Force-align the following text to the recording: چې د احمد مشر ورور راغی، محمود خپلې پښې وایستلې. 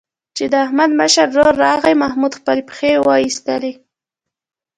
چې 0.35 0.43
د 0.51 0.53
احمد 0.65 0.91
مشر 0.99 1.27
ورور 1.33 1.55
راغی، 1.65 1.93
محمود 2.03 2.33
خپلې 2.39 2.61
پښې 2.69 2.91
وایستلې. 3.07 3.73